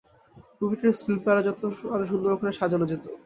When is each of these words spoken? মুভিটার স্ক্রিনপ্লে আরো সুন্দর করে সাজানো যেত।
মুভিটার 0.59 0.95
স্ক্রিনপ্লে 0.97 1.31
আরো 1.93 2.05
সুন্দর 2.11 2.31
করে 2.39 2.51
সাজানো 2.59 2.85
যেত। 2.91 3.05